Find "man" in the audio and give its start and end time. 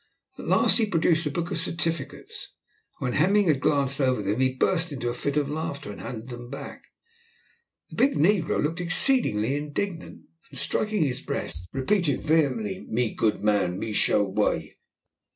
13.43-13.77